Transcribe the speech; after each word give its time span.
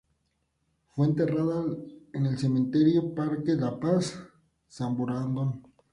Fue 0.95 1.05
enterrada 1.05 1.63
en 2.15 2.25
el 2.25 2.39
cementerio 2.39 3.13
Parque 3.13 3.51
de 3.51 3.61
la 3.61 3.79
Paz, 3.79 4.15
en 4.19 4.29
Samborondón. 4.67 5.61